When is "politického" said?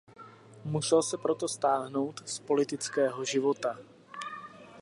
2.39-3.25